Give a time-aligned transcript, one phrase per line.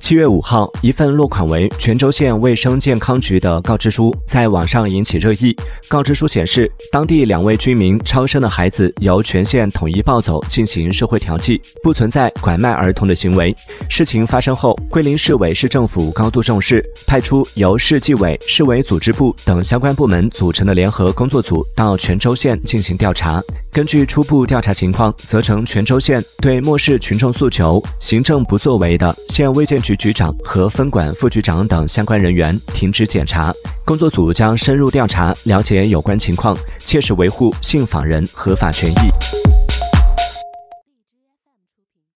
[0.00, 5.56] 七月五号，一份落款为泉州县卫生健康局的告知书在网上引起热议。
[5.88, 13.56] 告知书显示，当地两位居民超生的孩子由全县统一抱走进行社会调剂，不存在拐卖儿童的行为。
[13.88, 23.42] 事情发生后，桂林市委市政府高度重视，派出由市纪委、市委组织部等相关部门组成的联合工作组到泉州县进行调查。
[23.74, 29.96] 根据初步调查情况，责成泉州县对漠视群众诉求、行政不作为的县卫健局。
[29.96, 33.52] 局长和分管副局长等相关人员停职检查，
[33.84, 39.23] 工作组将深入调查，了解有关情况，切实维护信访人合法权益。